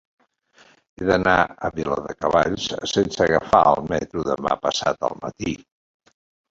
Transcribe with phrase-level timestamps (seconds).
[1.01, 5.57] He d'anar a Viladecavalls sense agafar el metro demà passat al matí.